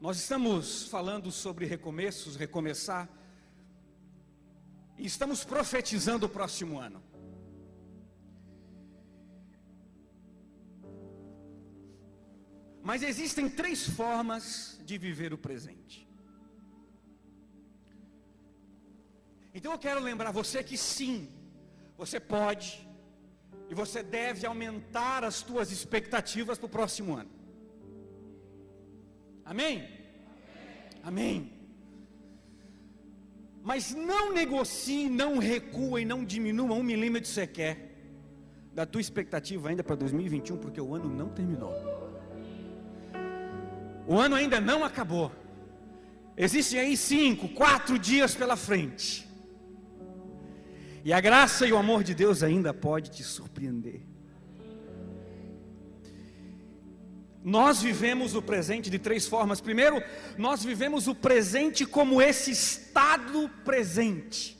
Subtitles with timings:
[0.00, 3.06] Nós estamos falando sobre recomeços, recomeçar,
[4.96, 7.02] e estamos profetizando o próximo ano.
[12.82, 16.08] Mas existem três formas de viver o presente.
[19.52, 21.28] Então eu quero lembrar você que sim,
[21.98, 22.88] você pode
[23.68, 27.39] e você deve aumentar as suas expectativas para o próximo ano.
[29.50, 29.88] Amém?
[31.02, 31.52] Amém.
[33.64, 37.72] Mas não negocie, não recua e não diminua um milímetro sequer
[38.72, 41.74] da tua expectativa ainda para 2021, porque o ano não terminou.
[44.06, 45.32] O ano ainda não acabou.
[46.36, 49.28] Existem aí cinco, quatro dias pela frente.
[51.04, 54.09] E a graça e o amor de Deus ainda pode te surpreender.
[57.42, 59.60] Nós vivemos o presente de três formas.
[59.60, 60.02] Primeiro,
[60.36, 64.58] nós vivemos o presente como esse estado presente.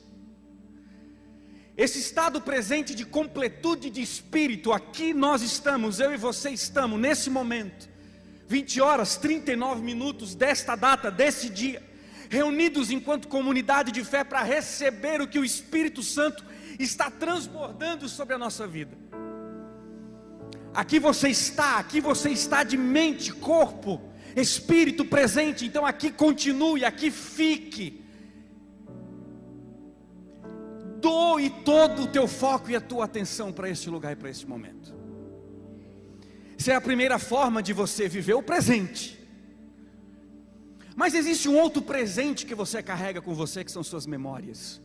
[1.77, 7.29] Esse estado presente de completude de espírito, aqui nós estamos, eu e você estamos, nesse
[7.29, 7.89] momento,
[8.47, 11.81] 20 horas, 39 minutos desta data, desse dia,
[12.29, 16.43] reunidos enquanto comunidade de fé para receber o que o Espírito Santo
[16.77, 18.97] está transbordando sobre a nossa vida.
[20.73, 24.01] Aqui você está, aqui você está de mente, corpo,
[24.35, 25.65] espírito presente.
[25.65, 28.03] Então aqui continue, aqui fique.
[31.01, 34.47] Doe todo o teu foco e a tua atenção para este lugar e para este
[34.47, 34.95] momento.
[36.57, 39.19] Essa é a primeira forma de você viver o presente.
[40.95, 44.79] Mas existe um outro presente que você carrega com você, que são suas memórias.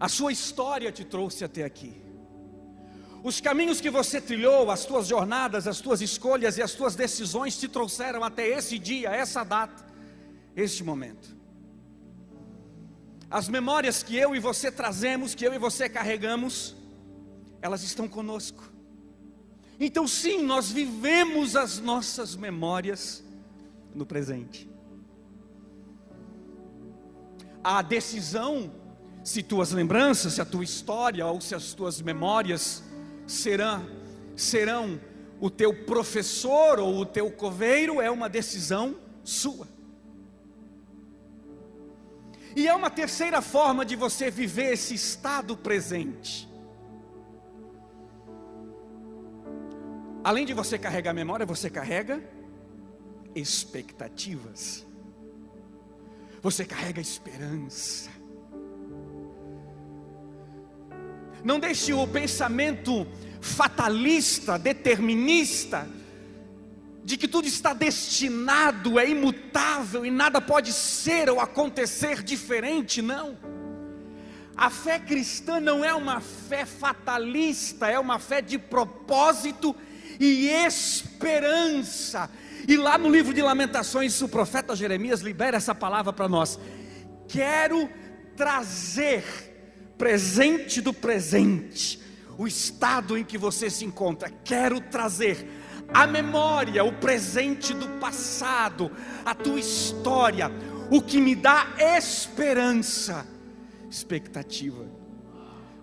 [0.00, 2.09] A sua história te trouxe até aqui.
[3.22, 7.58] Os caminhos que você trilhou, as tuas jornadas, as tuas escolhas e as tuas decisões
[7.58, 9.84] te trouxeram até esse dia, essa data,
[10.56, 11.36] este momento.
[13.30, 16.74] As memórias que eu e você trazemos, que eu e você carregamos,
[17.60, 18.64] elas estão conosco.
[19.78, 23.22] Então, sim, nós vivemos as nossas memórias
[23.94, 24.68] no presente.
[27.62, 28.72] A decisão
[29.22, 32.82] se tuas lembranças, se a tua história ou se as tuas memórias
[33.30, 33.86] serão,
[34.36, 35.00] serão
[35.40, 39.66] o teu professor ou o teu coveiro, é uma decisão sua.
[42.54, 46.48] E é uma terceira forma de você viver esse estado presente.
[50.22, 52.22] Além de você carregar memória, você carrega
[53.34, 54.86] expectativas.
[56.42, 58.10] Você carrega esperança.
[61.44, 63.06] Não deixe o pensamento
[63.40, 65.88] fatalista, determinista,
[67.02, 73.36] de que tudo está destinado, é imutável e nada pode ser ou acontecer diferente, não.
[74.56, 79.74] A fé cristã não é uma fé fatalista, é uma fé de propósito
[80.20, 82.30] e esperança.
[82.68, 86.58] E lá no livro de Lamentações, o profeta Jeremias libera essa palavra para nós.
[87.26, 87.88] Quero
[88.36, 89.49] trazer
[90.00, 92.00] presente do presente,
[92.38, 94.32] o estado em que você se encontra.
[94.42, 95.46] Quero trazer
[95.92, 98.90] a memória, o presente do passado,
[99.26, 100.50] a tua história,
[100.90, 103.26] o que me dá esperança,
[103.90, 104.86] expectativa,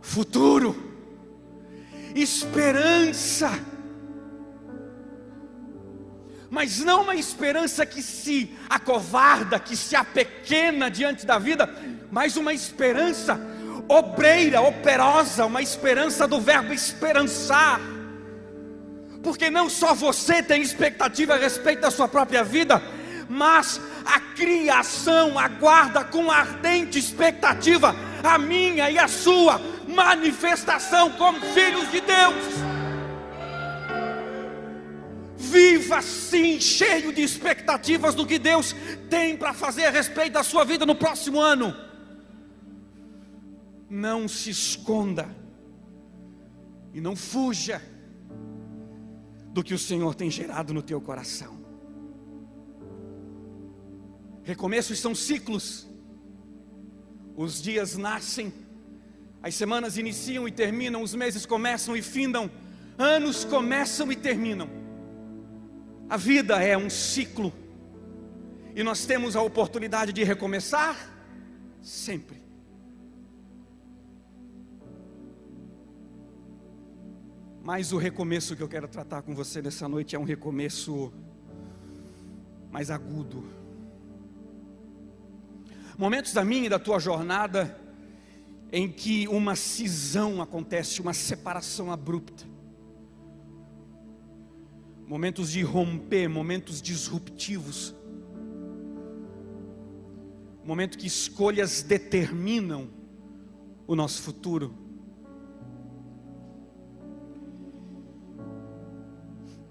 [0.02, 0.76] futuro,
[2.16, 3.52] esperança.
[6.50, 11.70] Mas não uma esperança que se acovarda, que se apequena diante da vida,
[12.10, 13.57] mas uma esperança
[13.88, 17.80] obreira, operosa, uma esperança do verbo esperançar.
[19.24, 22.82] Porque não só você tem expectativa a respeito da sua própria vida,
[23.30, 31.90] mas a criação aguarda com ardente expectativa a minha e a sua manifestação como filhos
[31.92, 32.46] de Deus.
[35.38, 38.76] Viva sim, cheio de expectativas do que Deus
[39.10, 41.87] tem para fazer a respeito da sua vida no próximo ano
[43.90, 45.28] não se esconda
[46.94, 47.82] e não fuja
[49.54, 51.58] do que o Senhor tem gerado no teu coração.
[54.44, 55.88] Recomeços são ciclos.
[57.36, 58.52] Os dias nascem,
[59.44, 62.50] as semanas iniciam e terminam, os meses começam e findam,
[62.98, 64.70] anos começam e terminam.
[66.10, 67.54] A vida é um ciclo.
[68.76, 70.96] E nós temos a oportunidade de recomeçar
[71.82, 72.47] sempre.
[77.68, 81.12] Mas o recomeço que eu quero tratar com você nessa noite é um recomeço
[82.72, 83.44] mais agudo.
[85.98, 87.78] Momentos da minha e da tua jornada
[88.72, 92.46] em que uma cisão acontece, uma separação abrupta.
[95.06, 97.94] Momentos de romper, momentos disruptivos.
[100.64, 102.88] Momento que escolhas determinam
[103.86, 104.87] o nosso futuro.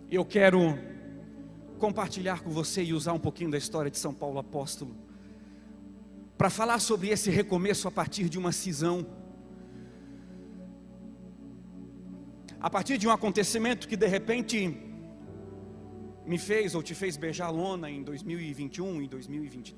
[0.08, 0.78] Eu quero
[1.80, 4.94] compartilhar com você e usar um pouquinho da história de São Paulo apóstolo
[6.38, 9.04] para falar sobre esse recomeço a partir de uma cisão.
[12.60, 14.78] A partir de um acontecimento que de repente
[16.24, 19.74] me fez ou te fez beijar a lona em 2021, em 2020,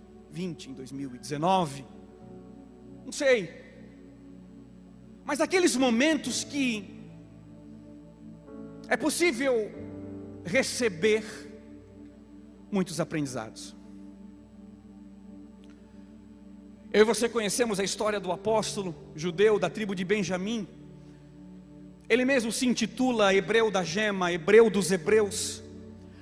[0.68, 1.86] em 2019.
[3.02, 3.50] Não sei.
[5.24, 6.98] Mas aqueles momentos que
[8.88, 9.87] é possível
[10.44, 11.24] receber
[12.70, 13.76] muitos aprendizados.
[16.92, 20.66] Eu e você conhecemos a história do apóstolo judeu da tribo de Benjamim.
[22.08, 25.62] Ele mesmo se intitula Hebreu da Gema, Hebreu dos Hebreus.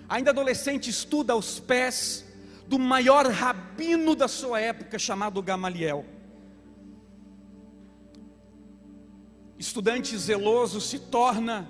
[0.09, 2.27] Ainda adolescente, estuda aos pés
[2.67, 6.05] do maior rabino da sua época, chamado Gamaliel.
[9.57, 11.69] Estudante zeloso se torna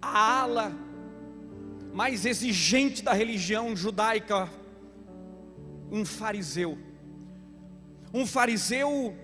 [0.00, 0.83] a ala
[1.94, 4.50] mais exigente da religião judaica,
[5.90, 6.76] um fariseu
[8.14, 9.16] um fariseu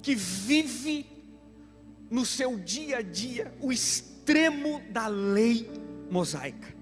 [0.00, 1.04] que vive
[2.08, 5.68] no seu dia a dia o extremo da lei
[6.08, 6.78] mosaica.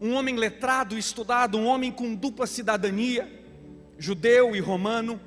[0.00, 3.28] Um homem letrado, estudado, um homem com dupla cidadania,
[3.98, 5.20] judeu e romano.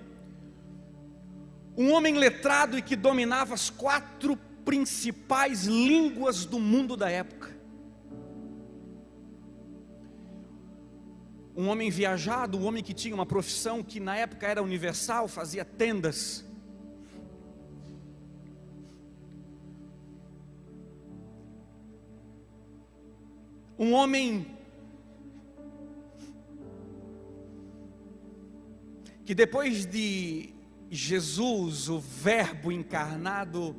[1.77, 7.52] Um homem letrado e que dominava as quatro principais línguas do mundo da época.
[11.55, 15.63] Um homem viajado, um homem que tinha uma profissão que na época era universal, fazia
[15.63, 16.43] tendas.
[23.77, 24.47] Um homem
[29.25, 30.53] que depois de
[30.89, 33.75] Jesus, o Verbo encarnado,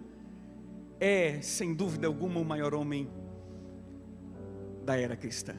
[1.01, 3.09] é, sem dúvida alguma, o maior homem
[4.85, 5.55] da era cristã.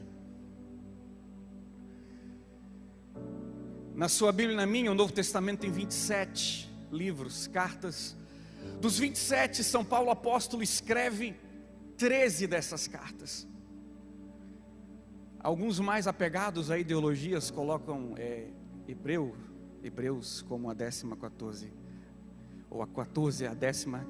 [3.95, 8.13] Na sua Bíblia e na minha, o Novo Testamento tem 27 livros, cartas.
[8.81, 11.33] Dos 27, São Paulo apóstolo escreve
[11.97, 13.47] 13 dessas cartas.
[15.39, 18.50] Alguns mais apegados a ideologias colocam é,
[18.86, 19.33] Hebreu,
[19.81, 21.71] Hebreus como a décima 14,
[22.69, 24.06] ou a 14 a décima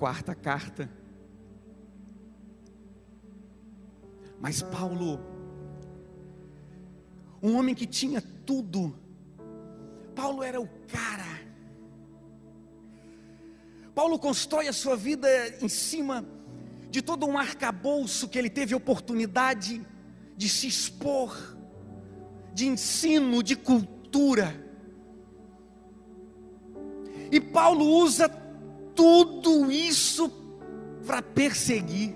[0.00, 0.90] quarta carta.
[4.40, 5.20] Mas Paulo
[7.42, 8.94] um homem que tinha tudo.
[10.14, 11.40] Paulo era o cara.
[13.94, 15.28] Paulo constrói a sua vida
[15.60, 16.24] em cima
[16.90, 19.84] de todo um arcabouço que ele teve oportunidade
[20.36, 21.56] de se expor,
[22.54, 24.54] de ensino, de cultura.
[27.30, 28.28] E Paulo usa
[28.94, 30.30] tudo isso
[31.06, 32.14] para perseguir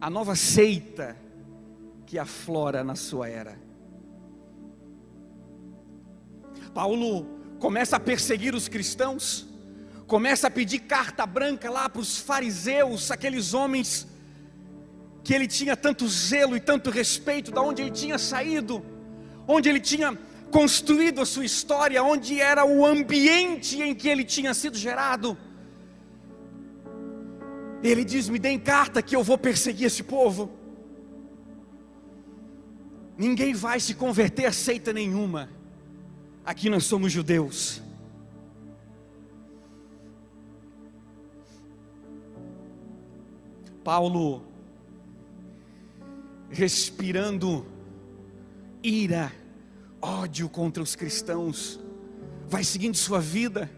[0.00, 1.16] a nova seita
[2.04, 3.63] que aflora na sua era.
[6.74, 7.24] Paulo
[7.60, 9.46] começa a perseguir os cristãos,
[10.08, 14.08] começa a pedir carta branca lá para os fariseus, aqueles homens
[15.22, 18.84] que ele tinha tanto zelo e tanto respeito, da onde ele tinha saído,
[19.46, 20.18] onde ele tinha
[20.50, 25.38] construído a sua história, onde era o ambiente em que ele tinha sido gerado.
[27.82, 30.50] Ele diz: Me deem carta que eu vou perseguir esse povo.
[33.16, 35.48] Ninguém vai se converter a seita nenhuma.
[36.44, 37.82] Aqui nós somos judeus.
[43.82, 44.42] Paulo,
[46.50, 47.66] respirando
[48.82, 49.32] ira,
[50.00, 51.80] ódio contra os cristãos,
[52.46, 53.70] vai seguindo sua vida,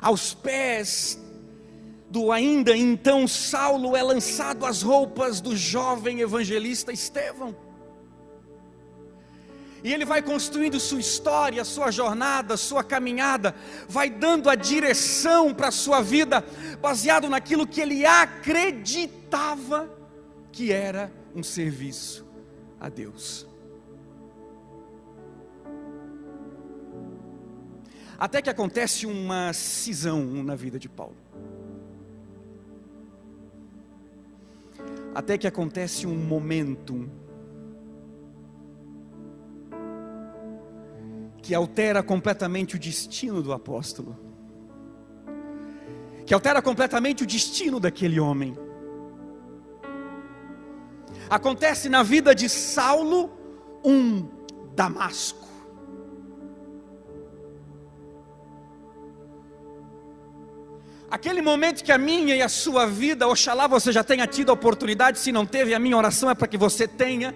[0.00, 1.20] aos pés
[2.10, 7.69] do ainda então Saulo é lançado às roupas do jovem evangelista Estevão.
[9.82, 13.54] E ele vai construindo sua história, sua jornada, sua caminhada,
[13.88, 16.44] vai dando a direção para a sua vida,
[16.80, 19.88] baseado naquilo que ele acreditava
[20.52, 22.26] que era um serviço
[22.78, 23.46] a Deus.
[28.18, 31.16] Até que acontece uma cisão na vida de Paulo.
[35.14, 37.10] Até que acontece um momento
[41.42, 44.16] que altera completamente o destino do apóstolo,
[46.26, 48.56] que altera completamente o destino daquele homem.
[51.28, 53.30] Acontece na vida de Saulo
[53.84, 54.28] um
[54.74, 55.48] Damasco.
[61.10, 64.52] Aquele momento que a minha e a sua vida, oxalá você já tenha tido a
[64.52, 67.34] oportunidade, se não teve, a minha oração é para que você tenha.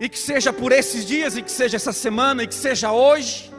[0.00, 3.52] E que seja por esses dias, e que seja essa semana, e que seja hoje.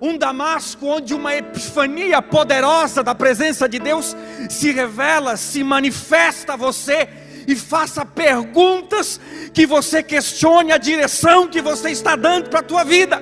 [0.00, 4.16] Um Damasco onde uma epifania poderosa da presença de Deus
[4.48, 7.08] se revela, se manifesta a você
[7.48, 9.20] e faça perguntas
[9.52, 13.20] que você questione a direção que você está dando para a tua vida.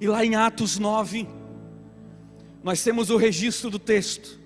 [0.00, 1.41] E lá em Atos 9,
[2.62, 4.40] nós temos o registro do texto.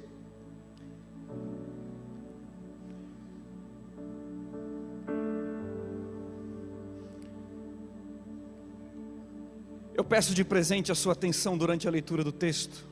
[9.94, 12.87] Eu peço de presente a sua atenção durante a leitura do texto,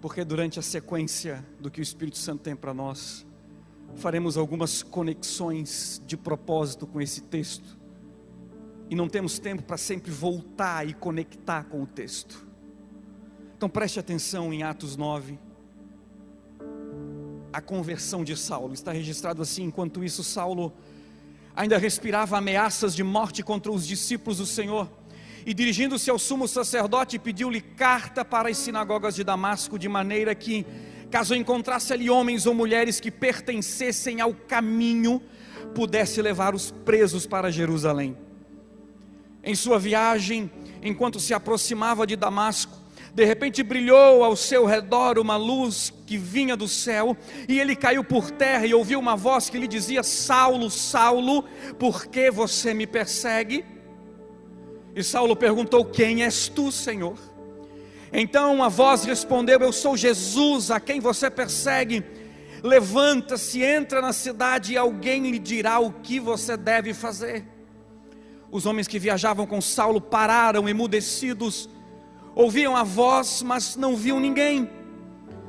[0.00, 3.26] porque durante a sequência do que o Espírito Santo tem para nós,
[3.96, 7.79] faremos algumas conexões de propósito com esse texto
[8.90, 12.44] e não temos tempo para sempre voltar e conectar com o texto.
[13.56, 15.38] Então preste atenção em Atos 9.
[17.52, 20.72] A conversão de Saulo está registrado assim: enquanto isso, Saulo
[21.54, 24.90] ainda respirava ameaças de morte contra os discípulos do Senhor.
[25.46, 30.66] E dirigindo-se ao sumo sacerdote, pediu-lhe carta para as sinagogas de Damasco, de maneira que,
[31.10, 35.22] caso encontrasse ali homens ou mulheres que pertencessem ao caminho,
[35.74, 38.16] pudesse levar os presos para Jerusalém.
[39.42, 40.50] Em sua viagem,
[40.82, 42.80] enquanto se aproximava de Damasco,
[43.14, 47.16] de repente brilhou ao seu redor uma luz que vinha do céu,
[47.48, 51.44] e ele caiu por terra e ouviu uma voz que lhe dizia: Saulo, Saulo,
[51.78, 53.64] por que você me persegue?
[54.94, 57.18] E Saulo perguntou: Quem és tu, Senhor?
[58.12, 62.04] Então a voz respondeu: Eu sou Jesus, a quem você persegue.
[62.62, 67.44] Levanta-se, entra na cidade e alguém lhe dirá o que você deve fazer.
[68.50, 71.68] Os homens que viajavam com Saulo pararam emudecidos,
[72.34, 74.68] ouviam a voz, mas não viam ninguém.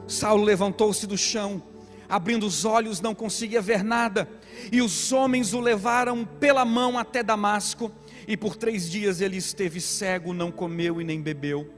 [0.08, 1.64] Saulo levantou-se do chão,
[2.08, 4.30] abrindo os olhos, não conseguia ver nada,
[4.72, 7.92] e os homens o levaram pela mão até Damasco,
[8.28, 11.74] e por três dias ele esteve cego, não comeu e nem bebeu.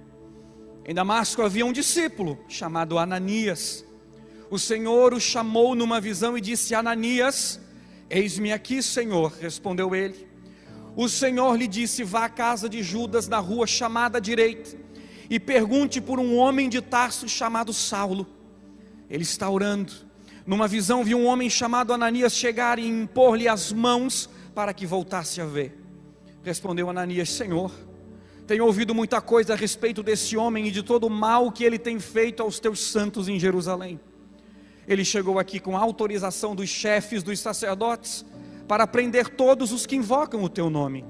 [0.85, 3.85] Em Damasco havia um discípulo chamado Ananias.
[4.49, 7.61] O Senhor o chamou numa visão e disse: Ananias,
[8.09, 10.32] eis-me aqui, Senhor, respondeu ele.
[10.95, 14.77] O Senhor lhe disse: Vá à casa de Judas, na rua chamada direita,
[15.29, 18.27] e pergunte por um homem de Tarso chamado Saulo.
[19.09, 19.91] Ele está orando.
[20.45, 25.41] Numa visão, viu um homem chamado Ananias chegar e impor-lhe as mãos para que voltasse
[25.41, 25.79] a ver.
[26.43, 27.71] Respondeu Ananias: Senhor,
[28.45, 31.79] tenho ouvido muita coisa a respeito desse homem e de todo o mal que ele
[31.79, 33.99] tem feito aos teus santos em Jerusalém.
[34.87, 38.25] Ele chegou aqui com autorização dos chefes dos sacerdotes
[38.67, 41.05] para prender todos os que invocam o teu nome.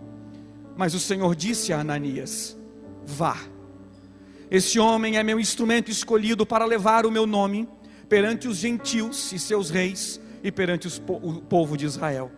[0.75, 2.57] Mas o Senhor disse a Ananias:
[3.05, 3.37] Vá.
[4.49, 7.67] Este homem é meu instrumento escolhido para levar o meu nome
[8.07, 12.31] perante os gentios e seus reis e perante o povo de Israel.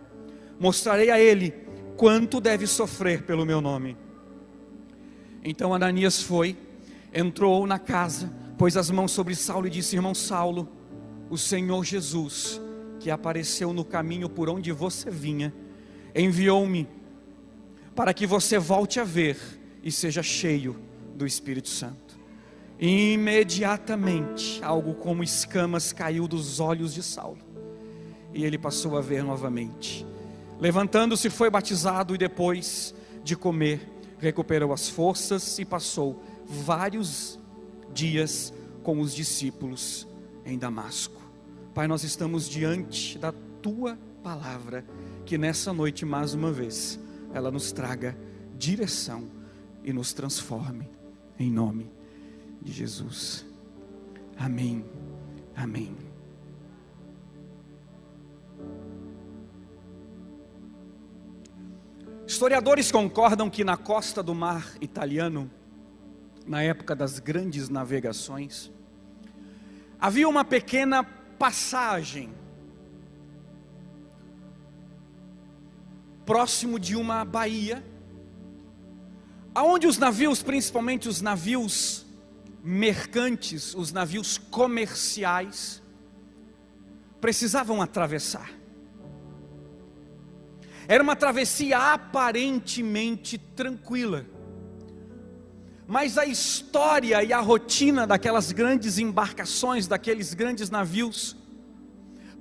[0.59, 1.53] Mostrarei a ele
[1.97, 3.97] quanto deve sofrer pelo meu nome.
[5.43, 6.57] Então Ananias foi,
[7.13, 10.69] entrou na casa, pôs as mãos sobre Saulo e disse: Irmão Saulo,
[11.29, 12.61] o Senhor Jesus
[13.05, 15.53] que apareceu no caminho por onde você vinha,
[16.15, 16.87] enviou-me
[17.95, 19.37] para que você volte a ver
[19.83, 20.75] e seja cheio
[21.13, 22.17] do Espírito Santo.
[22.79, 27.37] Imediatamente, algo como escamas caiu dos olhos de Saulo,
[28.33, 30.03] e ele passou a ver novamente.
[30.59, 37.39] Levantando-se, foi batizado e depois de comer, recuperou as forças e passou vários
[37.93, 40.07] dias com os discípulos
[40.43, 41.24] em Damasco.
[41.75, 44.85] Pai, nós estamos diante da tua palavra,
[45.25, 46.97] que nessa noite, mais uma vez,
[47.33, 48.17] ela nos traga
[48.57, 49.29] direção
[49.83, 50.89] e nos transforme,
[51.37, 51.91] em nome
[52.61, 53.45] de Jesus.
[54.37, 54.85] Amém.
[55.53, 55.93] Amém.
[62.25, 65.51] Historiadores concordam que na costa do mar italiano,
[66.47, 68.71] na época das grandes navegações,
[69.99, 71.05] havia uma pequena
[71.37, 72.33] passagem
[76.25, 77.85] próximo de uma baía,
[79.53, 82.05] aonde os navios, principalmente os navios
[82.63, 85.83] mercantes, os navios comerciais,
[87.21, 88.51] precisavam atravessar.
[90.87, 94.25] Era uma travessia aparentemente tranquila.
[95.87, 101.37] Mas a história e a rotina daquelas grandes embarcações, daqueles grandes navios,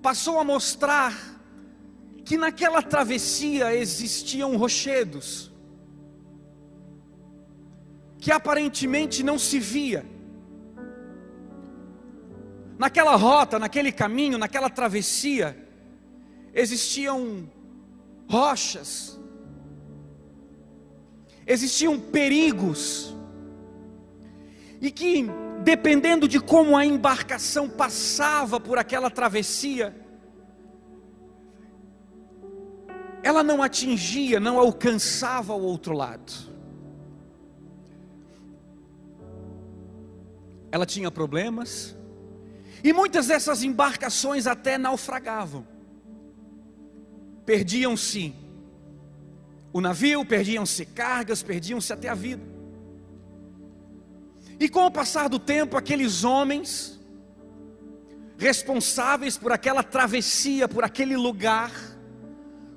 [0.00, 1.14] passou a mostrar
[2.24, 5.52] que naquela travessia existiam rochedos,
[8.18, 10.06] que aparentemente não se via.
[12.78, 15.54] Naquela rota, naquele caminho, naquela travessia,
[16.54, 17.46] existiam
[18.26, 19.20] rochas,
[21.46, 23.14] existiam perigos,
[24.84, 25.26] e que,
[25.62, 29.96] dependendo de como a embarcação passava por aquela travessia,
[33.22, 36.30] ela não atingia, não alcançava o outro lado.
[40.70, 41.96] Ela tinha problemas,
[42.82, 45.66] e muitas dessas embarcações até naufragavam.
[47.46, 48.34] Perdiam-se
[49.72, 52.53] o navio, perdiam-se cargas, perdiam-se até a vida.
[54.58, 57.00] E com o passar do tempo, aqueles homens
[58.36, 61.72] responsáveis por aquela travessia, por aquele lugar,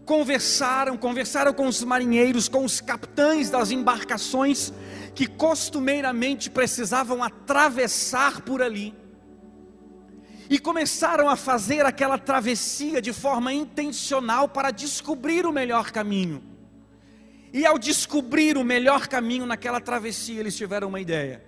[0.06, 4.72] conversaram, conversaram com os marinheiros, com os capitães das embarcações
[5.14, 8.94] que costumeiramente precisavam atravessar por ali.
[10.50, 16.42] E começaram a fazer aquela travessia de forma intencional para descobrir o melhor caminho.
[17.52, 21.44] E ao descobrir o melhor caminho naquela travessia, eles tiveram uma ideia.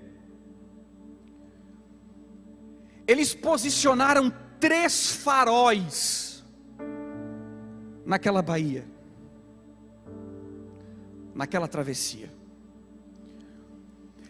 [3.09, 6.43] Eles posicionaram três faróis
[8.05, 8.85] naquela baía,
[11.33, 12.31] naquela travessia.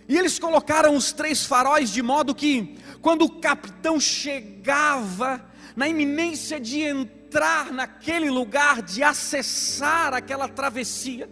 [0.07, 6.57] E eles colocaram os três faróis de modo que, quando o capitão chegava, na iminência
[6.57, 11.29] de entrar naquele lugar, de acessar aquela travessia,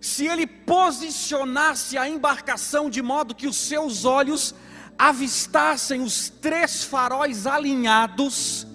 [0.00, 4.54] se ele posicionasse a embarcação de modo que os seus olhos
[5.00, 8.66] avistassem os três faróis alinhados,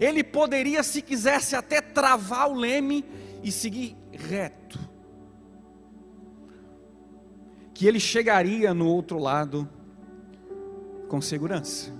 [0.00, 3.04] ele poderia, se quisesse, até travar o leme
[3.42, 4.78] e seguir reto.
[7.74, 9.68] Que ele chegaria no outro lado
[11.06, 11.92] com segurança.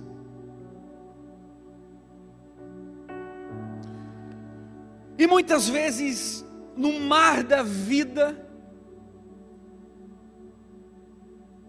[5.15, 6.43] E muitas vezes,
[6.75, 8.49] no mar da vida,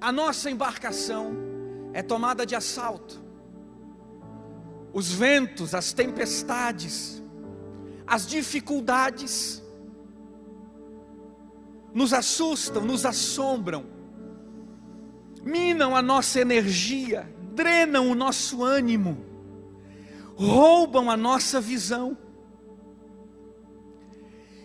[0.01, 1.50] a nossa embarcação
[1.93, 3.31] é tomada de assalto
[4.93, 7.23] os ventos, as tempestades,
[8.07, 9.63] as dificuldades,
[11.93, 13.87] nos assustam, nos assombram,
[15.43, 19.25] minam a nossa energia, drenam o nosso ânimo,
[20.37, 22.17] roubam a nossa visão.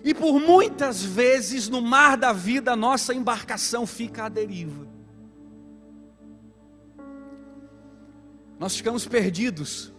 [0.04, 4.88] E por muitas vezes no mar da vida a nossa embarcação fica à deriva.
[8.60, 9.96] Nós ficamos perdidos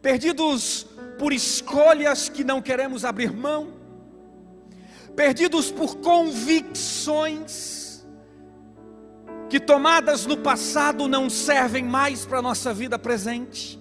[0.00, 0.86] perdidos
[1.18, 3.72] por escolhas que não queremos abrir mão,
[5.16, 8.06] perdidos por convicções
[9.50, 13.76] que tomadas no passado não servem mais para a nossa vida presente.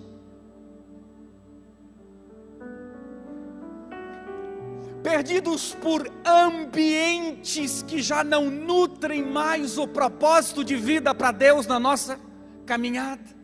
[5.04, 11.80] Perdidos por ambientes que já não nutrem mais o propósito de vida para Deus na
[11.80, 12.20] nossa
[12.68, 13.38] caminhada.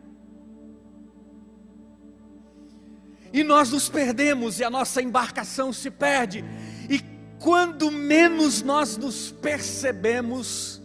[3.34, 6.46] e nós nos perdemos e a nossa embarcação se perde.
[6.88, 7.02] E
[7.40, 10.80] quando menos nós nos percebemos,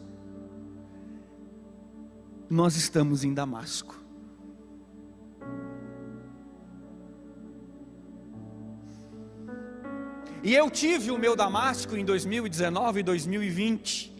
[2.48, 3.94] nós estamos em Damasco.
[10.42, 14.17] E eu tive o meu Damasco em 2019 e 2020.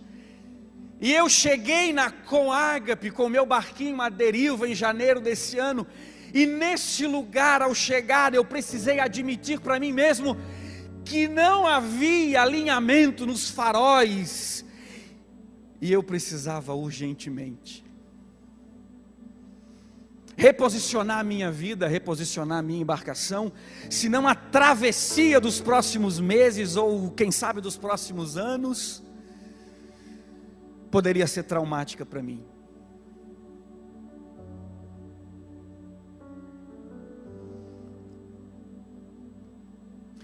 [1.01, 5.87] E eu cheguei na com Ágape com meu barquinho à deriva em janeiro desse ano.
[6.35, 10.37] E nesse lugar, ao chegar, eu precisei admitir para mim mesmo
[11.05, 14.63] que não havia alinhamento nos faróis,
[15.81, 17.89] e eu precisava urgentemente
[20.39, 23.51] reposicionar a minha vida, reposicionar a minha embarcação,
[23.91, 29.03] senão a travessia dos próximos meses, ou quem sabe dos próximos anos,
[30.91, 32.45] poderia ser traumática para mim.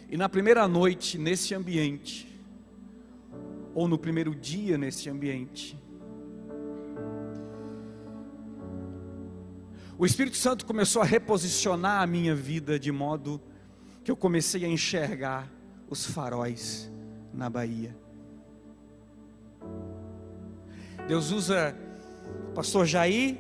[0.08, 2.28] E na primeira noite, nesse ambiente,
[3.74, 5.76] ou no primeiro dia nesse ambiente,
[9.98, 13.40] o Espírito Santo começou a reposicionar a minha vida de modo
[14.04, 15.50] que eu comecei a enxergar
[15.88, 16.90] os faróis
[17.32, 18.03] na Bahia.
[21.06, 21.76] Deus usa
[22.54, 23.36] pastor Jair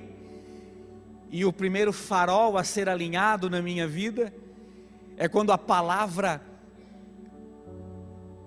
[1.30, 4.32] e o primeiro farol a ser alinhado na minha vida
[5.16, 6.42] é quando a palavra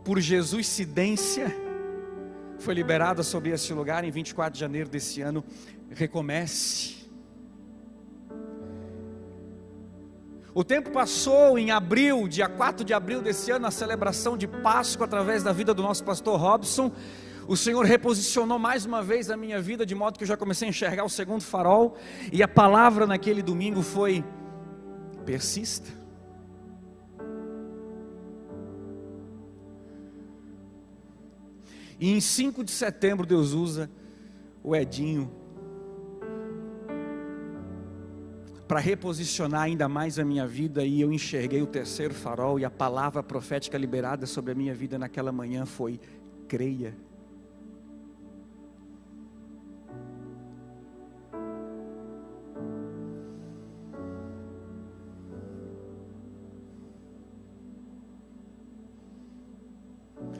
[0.05, 1.53] por Jesus cidência
[2.59, 5.43] foi liberada sobre esse lugar em 24 de janeiro desse ano.
[5.89, 6.95] Recomece.
[10.53, 15.05] O tempo passou em abril, dia 4 de abril desse ano, a celebração de Páscoa
[15.05, 16.91] através da vida do nosso pastor Robson.
[17.47, 20.67] O Senhor reposicionou mais uma vez a minha vida, de modo que eu já comecei
[20.67, 21.95] a enxergar o segundo farol,
[22.31, 24.21] e a palavra naquele domingo foi:
[25.25, 25.89] persista.
[31.97, 33.89] E em 5 de setembro, Deus usa
[34.61, 35.31] o Edinho
[38.67, 42.69] para reposicionar ainda mais a minha vida, e eu enxerguei o terceiro farol, e a
[42.69, 45.97] palavra profética liberada sobre a minha vida naquela manhã foi:
[46.45, 47.06] creia.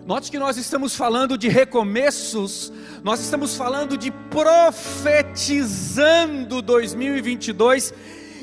[0.08, 2.72] Note que nós estamos falando de recomeços,
[3.04, 7.94] nós estamos falando de profetizando 2022,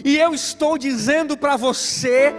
[0.04, 2.34] e eu estou dizendo para você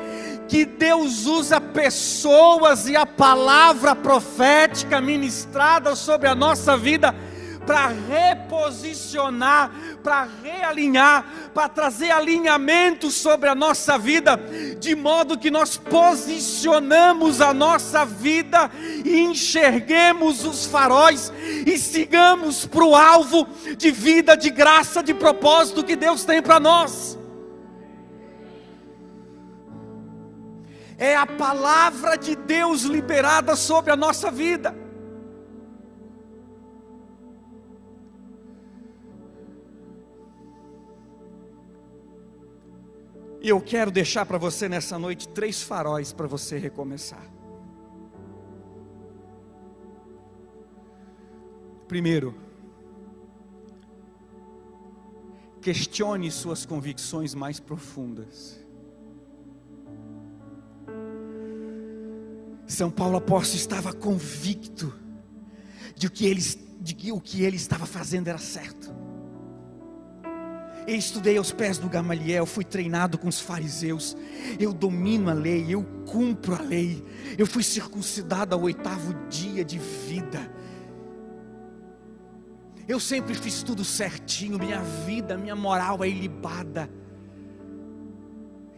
[0.47, 7.15] que Deus usa pessoas e a palavra profética ministrada sobre a nossa vida
[7.65, 9.71] para reposicionar,
[10.03, 14.39] para realinhar, para trazer alinhamento sobre a nossa vida,
[14.79, 18.69] de modo que nós posicionamos a nossa vida
[19.03, 21.33] e enxerguemos os faróis
[21.65, 23.47] e sigamos para o alvo
[23.77, 27.17] de vida, de graça, de propósito que Deus tem para nós.
[30.97, 34.84] É a palavra de Deus liberada sobre a nossa vida.
[43.45, 47.23] E eu quero deixar para você nessa noite três faróis para você recomeçar.
[51.87, 52.33] Primeiro,
[55.61, 58.65] questione suas convicções mais profundas.
[62.65, 64.91] São Paulo apóstolo estava convicto
[65.95, 66.41] de que ele,
[66.81, 69.04] de que o que ele estava fazendo era certo.
[70.87, 74.15] Eu estudei aos pés do Gamaliel, fui treinado com os fariseus.
[74.59, 77.03] Eu domino a lei, eu cumpro a lei.
[77.37, 80.51] Eu fui circuncidado ao oitavo dia de vida.
[82.87, 86.87] Eu sempre fiz tudo certinho, minha vida, minha moral é ilibada.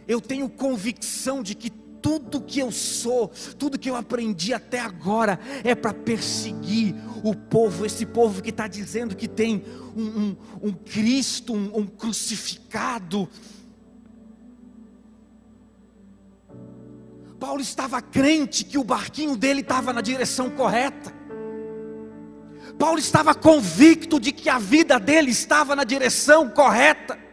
[0.06, 5.38] Eu tenho convicção de que tudo que eu sou, tudo que eu aprendi até agora
[5.64, 9.64] é para perseguir o povo, esse povo que está dizendo que tem
[9.96, 13.28] um, um, um Cristo, um, um crucificado.
[17.38, 21.18] Paulo estava crente que o barquinho dele estava na direção correta.
[22.78, 27.27] Paulo estava convicto de que a vida dele estava na direção correta.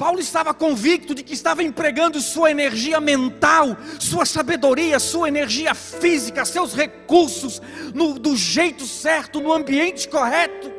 [0.00, 6.46] Paulo estava convicto de que estava empregando sua energia mental, sua sabedoria, sua energia física,
[6.46, 7.60] seus recursos
[7.92, 10.72] no, do jeito certo, no ambiente correto.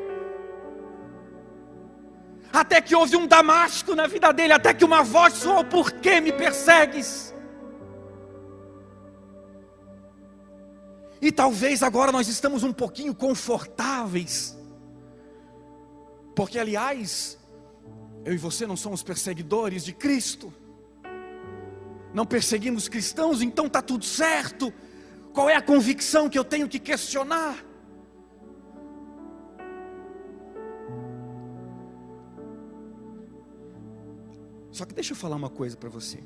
[2.51, 6.19] Até que houve um damasco na vida dele, até que uma voz soou: Por que
[6.19, 7.31] me persegues?
[11.21, 14.57] E talvez agora nós estamos um pouquinho confortáveis,
[16.35, 17.39] porque aliás,
[18.23, 20.53] eu e você não somos perseguidores de Cristo.
[22.13, 24.71] Não perseguimos cristãos, então está tudo certo.
[25.33, 27.65] Qual é a convicção que eu tenho que questionar?
[34.71, 36.23] Só que deixa eu falar uma coisa para você.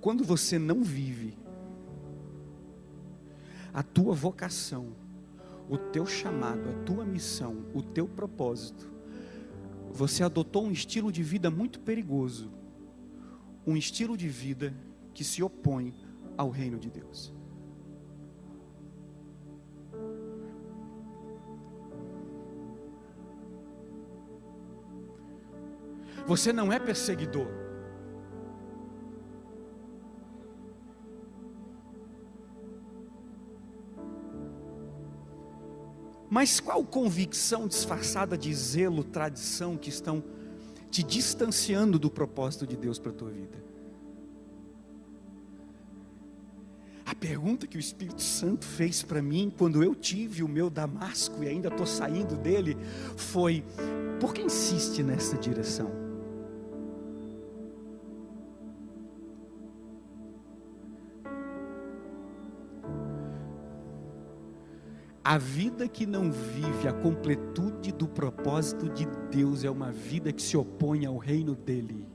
[0.00, 1.36] Quando você não vive
[3.74, 4.94] a tua vocação,
[5.68, 8.90] o teu chamado, a tua missão, o teu propósito,
[9.92, 12.50] você adotou um estilo de vida muito perigoso,
[13.66, 14.74] um estilo de vida
[15.12, 15.94] que se opõe
[16.36, 17.32] ao reino de Deus.
[26.26, 27.67] Você não é perseguidor.
[36.38, 40.22] Mas qual convicção disfarçada de zelo, tradição que estão
[40.88, 43.58] te distanciando do propósito de Deus para a tua vida?
[47.04, 51.42] A pergunta que o Espírito Santo fez para mim quando eu tive o meu Damasco
[51.42, 52.76] e ainda estou saindo dele
[53.16, 53.64] foi:
[54.20, 56.07] por que insiste nessa direção?
[65.28, 70.40] A vida que não vive a completude do propósito de Deus é uma vida que
[70.40, 72.06] se opõe ao reino dele.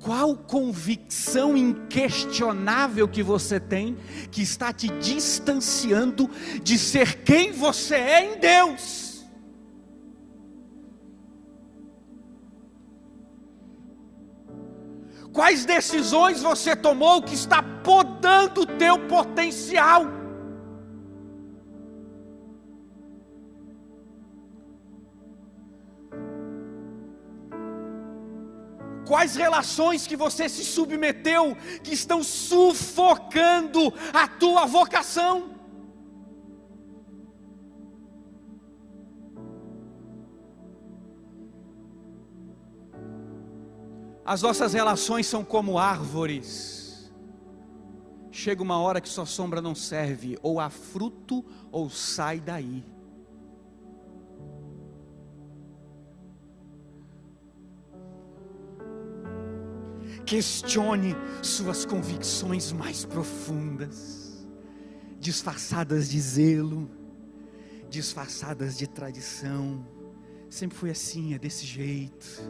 [0.00, 3.96] Qual convicção inquestionável que você tem
[4.32, 6.28] que está te distanciando
[6.64, 9.05] de ser quem você é em Deus?
[15.36, 20.06] Quais decisões você tomou que está podando o teu potencial?
[29.06, 35.55] Quais relações que você se submeteu que estão sufocando a tua vocação?
[44.26, 47.12] As nossas relações são como árvores.
[48.32, 52.84] Chega uma hora que sua sombra não serve, ou há fruto, ou sai daí.
[60.26, 64.44] Questione suas convicções mais profundas,
[65.20, 66.90] disfarçadas de zelo,
[67.88, 69.86] disfarçadas de tradição.
[70.50, 72.42] Sempre foi assim, é desse jeito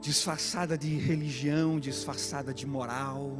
[0.00, 3.36] disfarçada de religião, disfarçada de moral.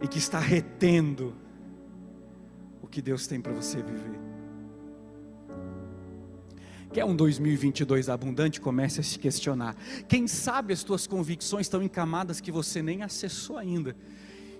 [0.00, 1.34] E que está retendo
[2.82, 4.20] o que Deus tem para você viver.
[6.92, 8.60] Quer um 2022 abundante?
[8.60, 9.74] Comece a se questionar.
[10.06, 13.96] Quem sabe as tuas convicções estão em camadas que você nem acessou ainda.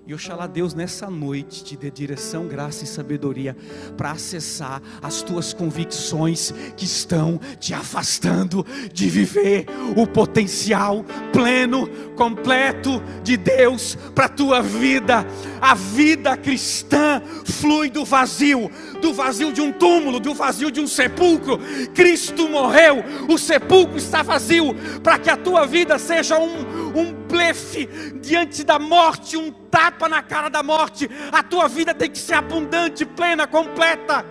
[0.04, 3.56] E oxalá Deus nessa noite te dê direção, graça e sabedoria
[3.96, 13.00] para acessar as tuas convicções que estão te afastando de viver o potencial pleno, completo
[13.22, 15.24] de Deus para a tua vida.
[15.60, 18.68] A vida cristã flui do vazio,
[19.00, 21.60] do vazio de um túmulo, do vazio de um sepulcro.
[21.94, 27.86] Cristo morreu, o sepulcro está vazio, para que a tua vida seja um, um blefe
[28.20, 31.08] diante da morte, um tapa na cara da morte.
[31.30, 34.24] A tua vida tem que ser abundante, plena, completa.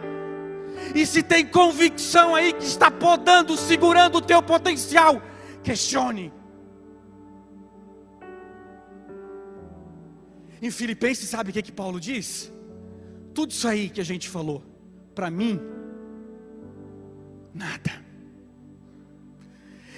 [0.96, 5.22] E se tem convicção aí que está podando, segurando o teu potencial,
[5.64, 6.34] questione.
[10.62, 12.52] Em Filipenses, sabe o que, que Paulo diz?
[13.34, 14.64] Tudo isso aí que a gente falou,
[15.16, 15.60] para mim,
[17.54, 18.11] nada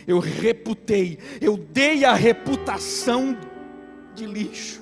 [0.08, 3.38] eu reputei, eu dei a reputação
[4.16, 4.82] de lixo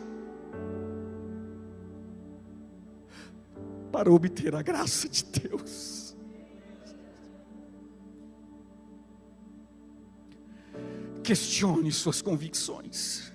[3.92, 6.16] para obter a graça de Deus.
[11.24, 13.32] Questione suas convicções.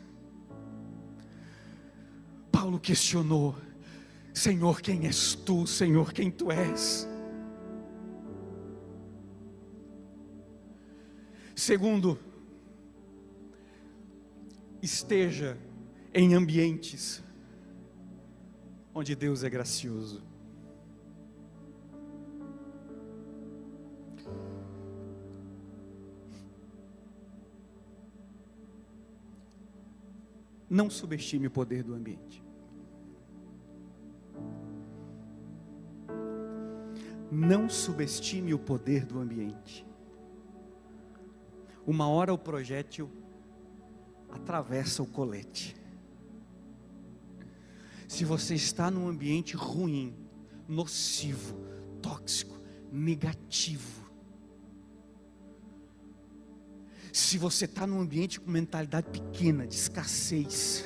[2.51, 3.55] Paulo questionou:
[4.35, 5.67] Senhor, quem és tu?
[5.67, 7.07] Senhor, quem tu és?
[11.67, 12.17] Segundo,
[14.81, 15.59] esteja
[16.15, 17.25] em ambientes
[18.95, 20.23] onde Deus é gracioso.
[30.71, 32.45] Não subestime o poder do ambiente.
[37.29, 39.85] Não subestime o poder do ambiente.
[41.87, 43.09] Uma hora o projétil
[44.29, 45.77] atravessa o colete.
[48.09, 50.15] Se você está num ambiente ruim,
[50.69, 51.57] nocivo,
[52.03, 52.59] tóxico,
[52.91, 54.05] negativo,
[57.13, 60.85] se você está num ambiente com mentalidade pequena, de escassez,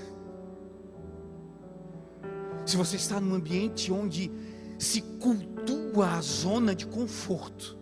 [2.65, 4.31] se você está num ambiente onde
[4.79, 7.80] se cultua a zona de conforto,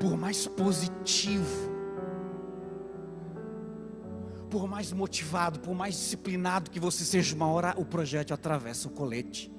[0.00, 1.70] por mais positivo,
[4.48, 8.90] por mais motivado, por mais disciplinado que você seja, uma hora o projétil atravessa o
[8.90, 9.52] colete.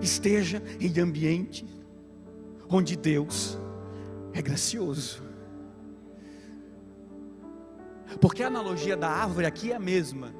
[0.00, 1.66] Esteja em ambiente
[2.70, 3.58] onde Deus
[4.32, 5.22] é gracioso.
[8.18, 10.37] Porque a analogia da árvore aqui é a mesma.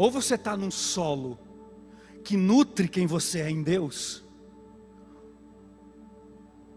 [0.00, 1.38] Ou você está num solo
[2.24, 4.24] que nutre quem você é em Deus,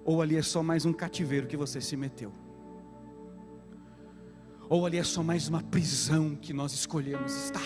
[0.03, 2.33] ou ali é só mais um cativeiro que você se meteu,
[4.67, 7.61] ou ali é só mais uma prisão que nós escolhemos estar.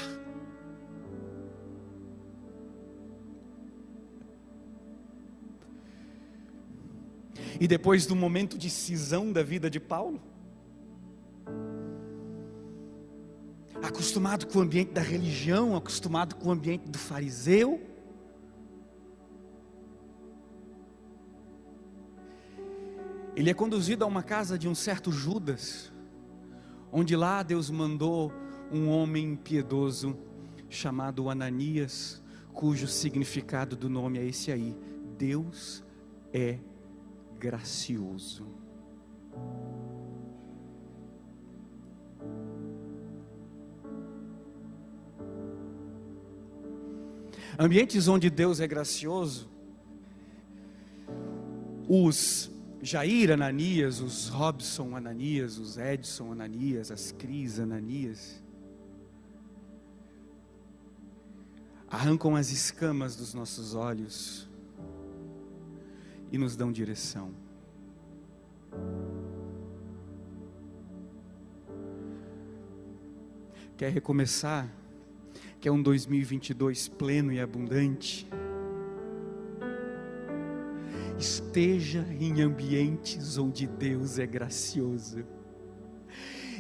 [7.60, 10.22] E depois do momento de cisão da vida de Paulo,
[13.88, 17.82] acostumado com o ambiente da religião, acostumado com o ambiente do fariseu.
[23.36, 25.91] Ele é conduzido a uma casa de um certo Judas,
[26.91, 28.34] onde lá Deus mandou
[28.71, 30.17] um homem piedoso
[30.69, 32.21] chamado Ananias,
[32.54, 34.76] cujo significado do nome é esse aí:
[35.17, 35.84] Deus
[36.34, 36.58] é
[37.39, 38.47] gracioso.
[47.60, 49.50] Ambientes onde Deus é gracioso,
[51.89, 58.43] os Jair Ananias, os Robson Ananias, os Edson Ananias, as Cris Ananias,
[61.89, 64.48] arrancam as escamas dos nossos olhos
[66.32, 67.32] e nos dão direção.
[73.78, 74.67] Quer recomeçar?
[75.60, 78.28] Que é um 2022 pleno e abundante.
[81.17, 85.26] Esteja em ambientes onde Deus é gracioso.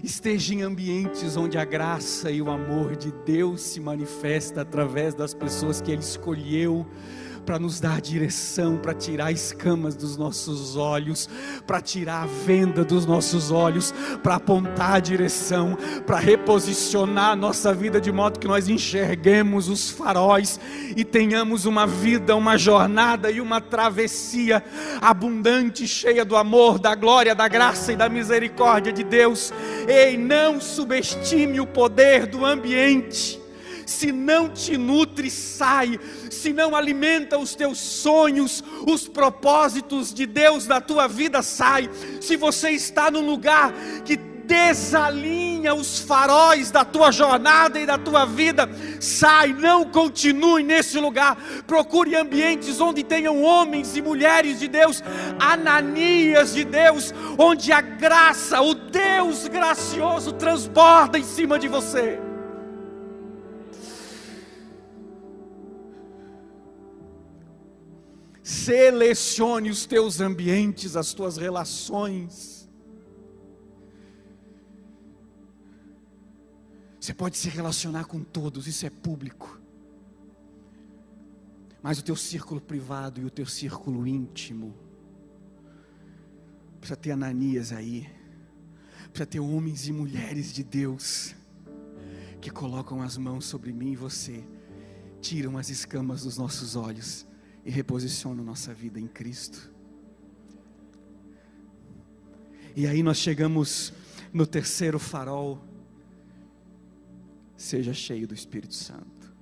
[0.03, 5.33] Esteja em ambientes onde a graça e o amor de Deus se manifesta através das
[5.33, 6.85] pessoas que Ele escolheu
[7.47, 11.29] para nos dar direção, para tirar escamas dos nossos olhos,
[11.65, 17.73] para tirar a venda dos nossos olhos, para apontar a direção, para reposicionar a nossa
[17.73, 20.59] vida de modo que nós enxerguemos os faróis
[20.93, 24.61] e tenhamos uma vida, uma jornada e uma travessia
[25.01, 29.53] abundante, cheia do amor, da glória, da graça e da misericórdia de Deus.
[29.87, 33.46] Ei, não subestime o poder do ambiente
[33.87, 40.67] se não te nutre, sai, se não alimenta os teus sonhos, os propósitos de Deus
[40.67, 41.89] na tua vida, sai.
[42.21, 43.73] Se você está num lugar
[44.05, 48.69] que desalinha os faróis da tua jornada e da tua vida,
[48.99, 51.37] sai, não continue nesse lugar.
[51.65, 55.03] Procure ambientes onde tenham homens e mulheres de Deus,
[55.39, 62.26] Ananias de Deus, onde a graça, o Deus gracioso transborda em cima de você.
[68.47, 72.69] Selecione os teus ambientes, as tuas relações.
[76.97, 79.59] Você pode se relacionar com todos, isso é público.
[81.83, 84.73] Mas o teu círculo privado e o teu círculo íntimo
[86.79, 88.09] precisa ter Ananias aí.
[89.09, 91.35] Precisa ter homens e mulheres de Deus
[92.39, 94.41] que colocam as mãos sobre mim e você,
[95.19, 97.27] tiram as escamas dos nossos olhos
[97.67, 99.69] e reposiciona nossa vida em Cristo.
[102.73, 103.91] E aí nós chegamos
[104.31, 105.61] no terceiro farol.
[107.57, 109.35] Seja cheio do Espírito Santo.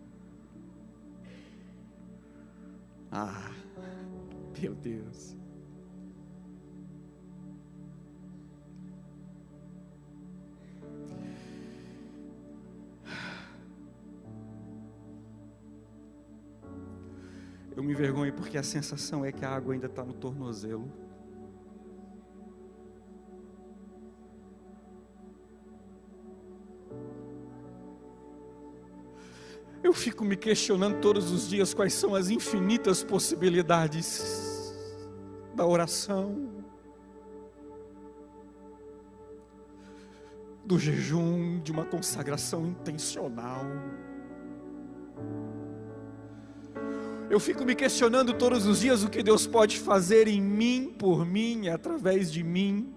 [3.12, 3.52] Ah,
[4.60, 5.35] meu Deus.
[17.76, 20.90] Eu me envergonho porque a sensação é que a água ainda está no tornozelo.
[29.84, 34.74] Eu fico me questionando todos os dias quais são as infinitas possibilidades
[35.54, 36.50] da oração,
[40.66, 43.64] do jejum, de uma consagração intencional.
[47.30, 51.26] Eu fico me questionando todos os dias o que Deus pode fazer em mim, por
[51.26, 52.96] mim, através de mim.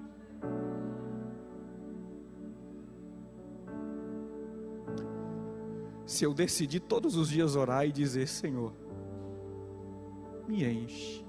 [6.19, 8.73] se eu decidir todos os dias orar e dizer: Senhor,
[10.49, 11.25] me enche.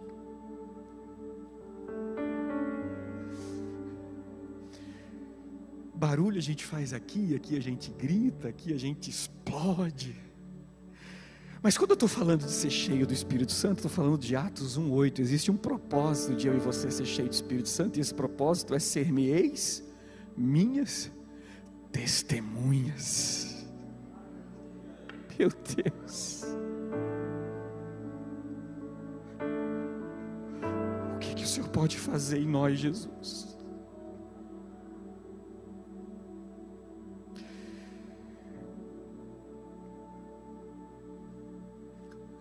[5.94, 10.29] Barulho a gente faz aqui, aqui a gente grita, aqui a gente explode.
[11.62, 14.80] Mas quando eu estou falando de ser cheio do Espírito Santo, estou falando de Atos
[14.80, 15.20] 1,8.
[15.20, 18.74] Existe um propósito de eu e você ser cheio do Espírito Santo, e esse propósito
[18.74, 19.84] é ser-me ex
[20.38, 21.12] minhas
[21.92, 23.66] testemunhas.
[25.38, 26.44] Meu Deus.
[31.16, 33.59] O que, que o Senhor pode fazer em nós, Jesus?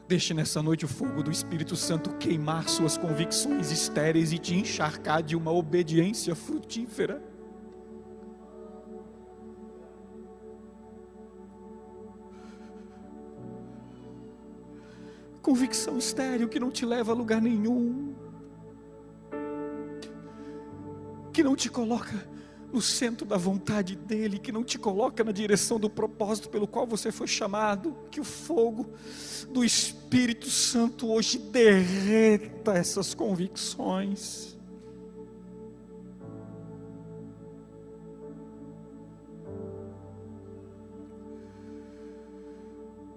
[0.09, 5.23] Deixe nessa noite o fogo do Espírito Santo queimar suas convicções estéreis e te encharcar
[5.23, 7.23] de uma obediência frutífera.
[15.43, 18.15] Convicção estéril que não te leva a lugar nenhum,
[21.35, 22.27] que não te coloca
[22.73, 26.87] no centro da vontade dEle, que não te coloca na direção do propósito pelo qual
[26.87, 28.91] você foi chamado, que o fogo
[29.51, 29.98] do Espírito
[30.51, 34.57] Santo hoje derreta essas convicções.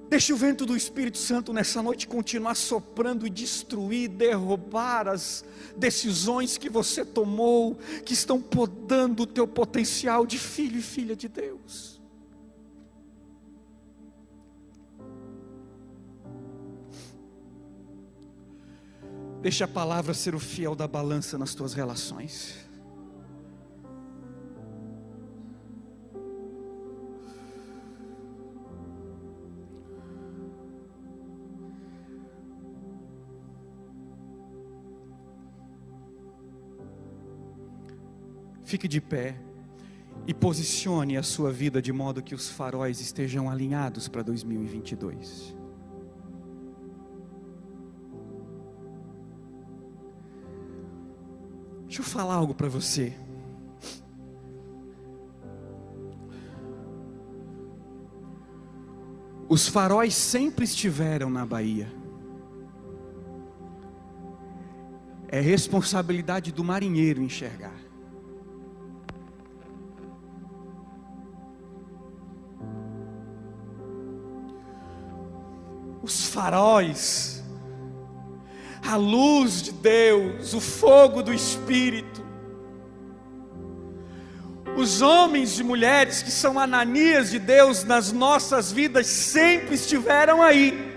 [0.09, 5.45] Deixe o vento do Espírito Santo nessa noite continuar soprando e destruir, derrubar as
[5.77, 11.29] decisões que você tomou, que estão podando o teu potencial de filho e filha de
[11.29, 12.00] Deus.
[19.41, 22.69] Deixe a palavra ser o fiel da balança nas tuas relações.
[38.63, 39.35] Fique de pé
[40.27, 45.60] e posicione a sua vida de modo que os faróis estejam alinhados para 2022.
[51.91, 53.13] Deixa eu falar algo para você.
[59.49, 61.91] Os faróis sempre estiveram na Bahia.
[65.27, 67.75] É responsabilidade do marinheiro enxergar.
[76.03, 77.40] os faróis,
[78.85, 82.21] a luz de Deus, o fogo do Espírito.
[84.75, 90.91] Os homens e mulheres que são Ananias de Deus nas nossas vidas sempre estiveram aí.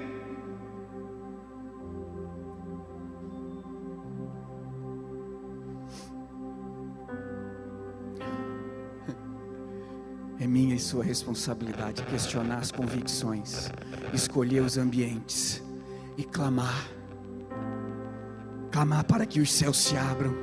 [10.41, 13.71] É minha e sua responsabilidade questionar as convicções,
[14.13, 15.63] escolher os ambientes
[16.19, 16.87] e clamar.
[18.75, 20.35] Clamar para que os céus se abram.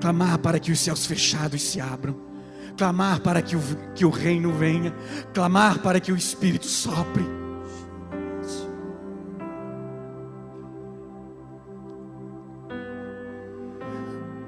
[0.00, 2.14] Clamar para que os céus fechados se abram.
[2.76, 3.60] Clamar para que o,
[3.92, 4.94] que o reino venha.
[5.34, 7.24] Clamar para que o Espírito sopre.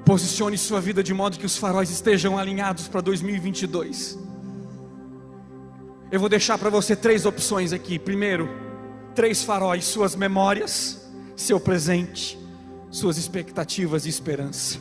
[0.05, 4.17] Posicione sua vida de modo que os faróis estejam alinhados para 2022.
[6.09, 7.99] Eu vou deixar para você três opções aqui.
[7.99, 8.47] Primeiro,
[9.13, 11.00] três faróis: suas memórias,
[11.41, 12.37] seu presente,
[12.89, 14.79] suas expectativas e esperança.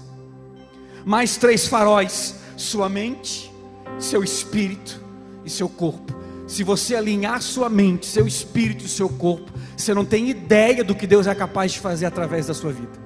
[1.04, 3.50] Mais três faróis: sua mente,
[3.98, 5.00] seu espírito
[5.44, 6.14] e seu corpo.
[6.46, 10.94] Se você alinhar sua mente, seu espírito e seu corpo, você não tem ideia do
[10.94, 12.98] que Deus é capaz de fazer através da sua vida.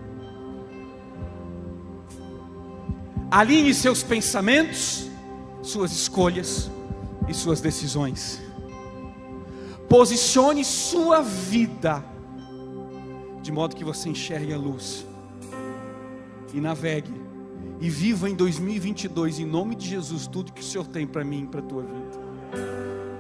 [3.31, 5.11] Alinhe seus pensamentos,
[5.63, 6.71] suas escolhas
[7.29, 8.41] e suas decisões.
[9.89, 12.14] Posicione sua vida
[13.45, 15.07] de modo que você enxergue a luz
[16.55, 17.13] e navegue
[17.79, 21.43] e viva em 2022 em nome de Jesus tudo que o Senhor tem para mim
[21.43, 22.25] e para a tua vida.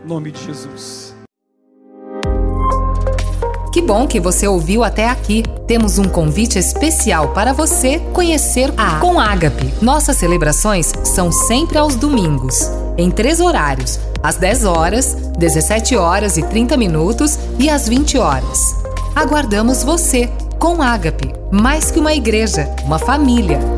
[0.03, 1.14] Em nome de Jesus.
[3.70, 5.43] Que bom que você ouviu até aqui.
[5.66, 9.75] Temos um convite especial para você conhecer a Com Ágape.
[9.83, 16.43] Nossas celebrações são sempre aos domingos, em três horários: às 10 horas, 17 horas e
[16.43, 18.84] 30 minutos e às 20 horas.
[19.15, 23.74] Aguardamos você com Ágape, mais que uma igreja, uma família